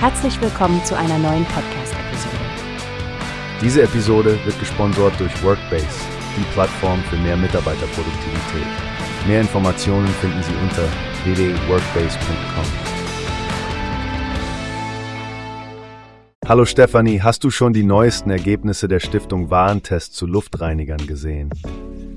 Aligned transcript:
Herzlich 0.00 0.40
willkommen 0.40 0.80
zu 0.84 0.96
einer 0.96 1.18
neuen 1.18 1.44
Podcast-Episode. 1.46 2.36
Diese 3.60 3.82
Episode 3.82 4.38
wird 4.44 4.56
gesponsert 4.60 5.18
durch 5.18 5.42
Workbase, 5.42 6.06
die 6.36 6.44
Plattform 6.52 7.02
für 7.10 7.16
mehr 7.16 7.36
Mitarbeiterproduktivität. 7.36 8.68
Mehr 9.26 9.40
Informationen 9.40 10.06
finden 10.06 10.40
Sie 10.44 10.52
unter 10.62 10.84
www.workbase.com. 11.24 12.64
Hallo 16.46 16.64
Stefanie, 16.64 17.20
hast 17.20 17.42
du 17.42 17.50
schon 17.50 17.72
die 17.72 17.82
neuesten 17.82 18.30
Ergebnisse 18.30 18.86
der 18.86 19.00
Stiftung 19.00 19.50
Warentest 19.50 20.14
zu 20.14 20.28
Luftreinigern 20.28 21.08
gesehen? 21.08 21.50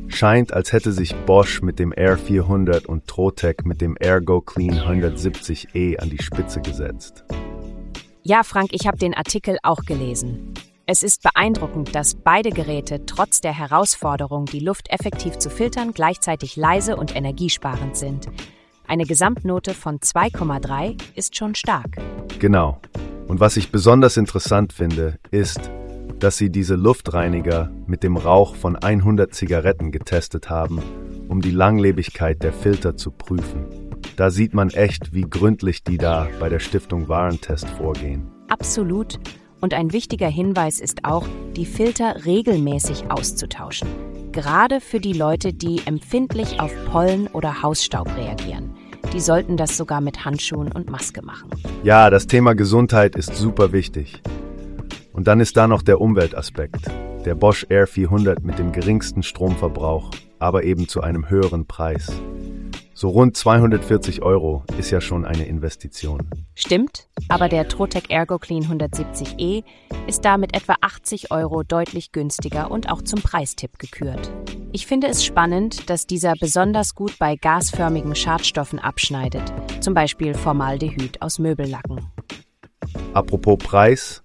Scheint, 0.07 0.53
als 0.53 0.71
hätte 0.71 0.91
sich 0.91 1.15
Bosch 1.25 1.63
mit 1.63 1.79
dem 1.79 1.91
Air 1.97 2.19
400 2.19 2.85
und 2.85 3.07
Trotec 3.07 3.65
mit 3.65 3.81
dem 3.81 3.97
Ergo 3.97 4.39
Clean 4.39 4.75
170e 4.75 5.97
an 5.97 6.11
die 6.11 6.21
Spitze 6.21 6.61
gesetzt. 6.61 7.25
Ja, 8.23 8.43
Frank, 8.43 8.69
ich 8.71 8.85
habe 8.85 8.97
den 8.97 9.15
Artikel 9.15 9.57
auch 9.63 9.83
gelesen. 9.83 10.53
Es 10.85 11.01
ist 11.01 11.23
beeindruckend, 11.23 11.95
dass 11.95 12.13
beide 12.13 12.51
Geräte 12.51 13.07
trotz 13.07 13.41
der 13.41 13.57
Herausforderung, 13.57 14.45
die 14.45 14.59
Luft 14.59 14.91
effektiv 14.91 15.39
zu 15.39 15.49
filtern, 15.49 15.91
gleichzeitig 15.91 16.55
leise 16.55 16.97
und 16.97 17.15
energiesparend 17.15 17.97
sind. 17.97 18.27
Eine 18.87 19.05
Gesamtnote 19.05 19.73
von 19.73 19.97
2,3 19.99 21.01
ist 21.15 21.35
schon 21.35 21.55
stark. 21.55 21.97
Genau. 22.37 22.79
Und 23.27 23.39
was 23.39 23.57
ich 23.57 23.71
besonders 23.71 24.17
interessant 24.17 24.71
finde, 24.71 25.17
ist, 25.31 25.71
dass 26.19 26.37
sie 26.37 26.51
diese 26.51 26.75
Luftreiniger 26.75 27.71
mit 27.87 28.03
dem 28.03 28.17
Rauch 28.17 28.53
von 28.53 28.75
100 28.75 29.33
Zigaretten 29.33 29.91
getestet 29.91 30.51
haben, 30.51 30.79
um 31.27 31.41
die 31.41 31.49
Langlebigkeit 31.49 32.43
der 32.43 32.53
Filter 32.53 32.95
zu 32.95 33.09
prüfen. 33.09 33.90
Da 34.21 34.29
sieht 34.29 34.53
man 34.53 34.69
echt, 34.69 35.13
wie 35.13 35.23
gründlich 35.23 35.83
die 35.83 35.97
da 35.97 36.27
bei 36.39 36.47
der 36.47 36.59
Stiftung 36.59 37.07
Warentest 37.07 37.67
vorgehen. 37.67 38.29
Absolut. 38.49 39.19
Und 39.61 39.73
ein 39.73 39.93
wichtiger 39.93 40.27
Hinweis 40.27 40.79
ist 40.79 41.05
auch, 41.05 41.25
die 41.55 41.65
Filter 41.65 42.23
regelmäßig 42.23 43.09
auszutauschen. 43.09 43.87
Gerade 44.31 44.79
für 44.79 44.99
die 44.99 45.13
Leute, 45.13 45.53
die 45.53 45.81
empfindlich 45.87 46.59
auf 46.59 46.71
Pollen 46.91 47.29
oder 47.29 47.63
Hausstaub 47.63 48.15
reagieren. 48.15 48.75
Die 49.11 49.19
sollten 49.19 49.57
das 49.57 49.75
sogar 49.75 50.01
mit 50.01 50.23
Handschuhen 50.23 50.71
und 50.71 50.91
Maske 50.91 51.25
machen. 51.25 51.49
Ja, 51.81 52.11
das 52.11 52.27
Thema 52.27 52.53
Gesundheit 52.53 53.15
ist 53.15 53.35
super 53.35 53.71
wichtig. 53.71 54.21
Und 55.13 55.25
dann 55.25 55.39
ist 55.39 55.57
da 55.57 55.67
noch 55.67 55.81
der 55.81 55.99
Umweltaspekt. 55.99 56.91
Der 57.25 57.33
Bosch 57.33 57.65
Air 57.69 57.87
400 57.87 58.43
mit 58.43 58.59
dem 58.59 58.71
geringsten 58.71 59.23
Stromverbrauch, 59.23 60.11
aber 60.37 60.63
eben 60.63 60.87
zu 60.87 61.01
einem 61.01 61.27
höheren 61.27 61.65
Preis. 61.65 62.11
So 63.01 63.09
rund 63.09 63.35
240 63.35 64.21
Euro 64.21 64.63
ist 64.77 64.91
ja 64.91 65.01
schon 65.01 65.25
eine 65.25 65.47
Investition. 65.47 66.29
Stimmt, 66.53 67.07
aber 67.29 67.49
der 67.49 67.67
Trotec 67.67 68.11
Ergo 68.11 68.37
Clean 68.37 68.61
170e 68.61 69.63
ist 70.05 70.23
da 70.23 70.37
mit 70.37 70.55
etwa 70.55 70.75
80 70.81 71.31
Euro 71.31 71.63
deutlich 71.63 72.11
günstiger 72.11 72.69
und 72.69 72.91
auch 72.91 73.01
zum 73.01 73.19
Preistipp 73.19 73.79
gekürt. 73.79 74.31
Ich 74.71 74.85
finde 74.85 75.07
es 75.07 75.25
spannend, 75.25 75.89
dass 75.89 76.05
dieser 76.05 76.33
besonders 76.39 76.93
gut 76.93 77.17
bei 77.17 77.37
gasförmigen 77.37 78.13
Schadstoffen 78.13 78.77
abschneidet, 78.77 79.51
zum 79.79 79.95
Beispiel 79.95 80.35
Formaldehyd 80.35 81.23
aus 81.23 81.39
Möbellacken. 81.39 82.05
Apropos 83.13 83.57
Preis, 83.57 84.21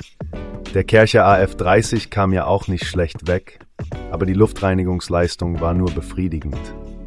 der 0.75 0.85
Kercher 0.85 1.27
AF30 1.27 2.11
kam 2.11 2.35
ja 2.35 2.45
auch 2.45 2.69
nicht 2.69 2.85
schlecht 2.85 3.27
weg, 3.27 3.59
aber 4.11 4.27
die 4.27 4.35
Luftreinigungsleistung 4.35 5.63
war 5.63 5.73
nur 5.73 5.91
befriedigend. 5.93 6.61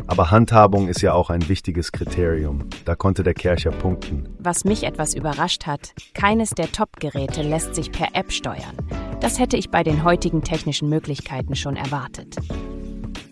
Aber 0.10 0.32
Handhabung 0.32 0.88
ist 0.88 1.04
ja 1.04 1.14
auch 1.14 1.30
ein 1.30 1.48
wichtiges 1.50 1.92
Kriterium. 1.92 2.68
Da 2.84 2.96
konnte 2.96 3.22
der 3.22 3.36
Kercher 3.36 3.70
punkten. 3.70 4.28
Was 4.40 4.66
mich 4.66 4.84
etwas 4.84 5.14
überrascht 5.14 5.68
hat, 5.68 5.94
keines 6.16 6.50
der 6.50 6.72
Top-Geräte 6.72 7.44
lässt 7.44 7.76
sich 7.76 7.92
per 7.92 8.08
App 8.16 8.32
steuern. 8.32 8.76
Das 9.22 9.38
hätte 9.38 9.56
ich 9.56 9.70
bei 9.70 9.84
den 9.84 10.04
heutigen 10.04 10.42
technischen 10.42 10.90
Möglichkeiten 10.90 11.56
schon 11.56 11.76
erwartet. 11.76 12.38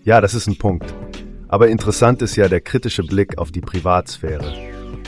Ja, 0.04 0.22
das 0.22 0.36
ist 0.36 0.46
ein 0.46 0.60
Punkt. 0.60 0.94
Aber 1.48 1.68
interessant 1.68 2.22
ist 2.22 2.36
ja 2.36 2.48
der 2.48 2.62
kritische 2.62 3.02
Blick 3.02 3.40
auf 3.40 3.52
die 3.52 3.62
Privatsphäre. 3.62 4.54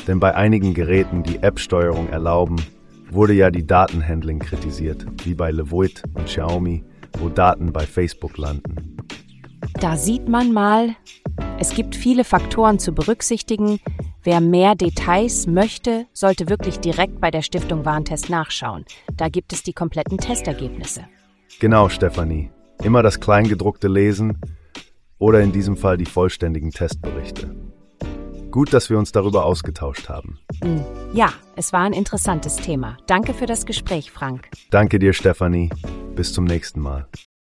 Denn 0.07 0.19
bei 0.19 0.33
einigen 0.33 0.73
Geräten, 0.73 1.21
die 1.21 1.43
App-Steuerung 1.43 2.09
erlauben, 2.09 2.55
wurde 3.11 3.33
ja 3.33 3.51
die 3.51 3.67
Datenhandling 3.67 4.39
kritisiert, 4.39 5.05
wie 5.23 5.35
bei 5.35 5.51
Levoit 5.51 6.01
und 6.15 6.25
Xiaomi, 6.25 6.83
wo 7.19 7.29
Daten 7.29 7.71
bei 7.71 7.85
Facebook 7.85 8.39
landen. 8.39 8.97
Da 9.79 9.95
sieht 9.97 10.27
man 10.27 10.51
mal, 10.51 10.95
es 11.59 11.73
gibt 11.75 11.95
viele 11.95 12.23
Faktoren 12.23 12.79
zu 12.79 12.93
berücksichtigen. 12.93 13.79
Wer 14.23 14.39
mehr 14.39 14.75
Details 14.75 15.45
möchte, 15.45 16.05
sollte 16.13 16.49
wirklich 16.49 16.79
direkt 16.79 17.19
bei 17.19 17.31
der 17.31 17.41
Stiftung 17.41 17.85
Warntest 17.85 18.29
nachschauen. 18.29 18.85
Da 19.15 19.27
gibt 19.27 19.51
es 19.51 19.63
die 19.63 19.73
kompletten 19.73 20.17
Testergebnisse. 20.17 21.05
Genau, 21.59 21.89
Stefanie. 21.89 22.49
Immer 22.81 23.03
das 23.03 23.19
Kleingedruckte 23.19 23.89
lesen 23.89 24.39
oder 25.17 25.41
in 25.41 25.51
diesem 25.51 25.75
Fall 25.75 25.97
die 25.97 26.05
vollständigen 26.05 26.71
Testberichte. 26.71 27.53
Gut, 28.51 28.73
dass 28.73 28.89
wir 28.89 28.97
uns 28.97 29.11
darüber 29.11 29.45
ausgetauscht 29.45 30.09
haben. 30.09 30.39
Hm, 30.63 30.83
ja, 31.13 31.33
es 31.55 31.73
war 31.73 31.81
ein 31.81 31.93
interessantes 31.93 32.55
Thema. 32.55 32.97
Danke 33.05 33.33
für 33.33 33.45
das 33.45 33.65
Gespräch, 33.65 34.11
Frank. 34.11 34.49
Danke 34.71 34.97
dir, 34.97 35.13
Stefanie. 35.13 35.69
Bis 36.15 36.33
zum 36.33 36.45
nächsten 36.45 36.79
Mal. 36.79 37.07